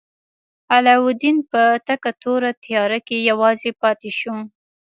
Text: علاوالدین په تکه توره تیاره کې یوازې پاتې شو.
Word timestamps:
علاوالدین 0.75 1.37
په 1.51 1.61
تکه 1.87 2.11
توره 2.21 2.51
تیاره 2.63 2.99
کې 3.07 3.17
یوازې 3.29 3.71
پاتې 3.81 4.11
شو. 4.19 4.35